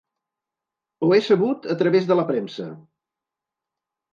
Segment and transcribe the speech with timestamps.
[1.03, 2.67] Ho he sabut a través de la premsa.